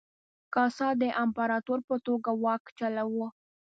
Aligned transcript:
کاسا 0.53 0.87
د 1.01 1.03
امپراتور 1.23 1.79
په 1.87 1.95
توګه 2.07 2.31
واک 2.43 2.63
چلاوه. 2.77 3.27